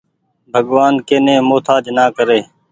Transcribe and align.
ڀڳوآن 0.53 0.93
ڪي 1.07 1.17
ني 1.25 1.35
مهتآج 1.49 1.83
نآ 1.97 2.05
ڪري۔ 2.17 2.39